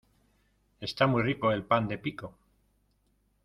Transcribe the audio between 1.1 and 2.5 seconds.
rico el pan de pico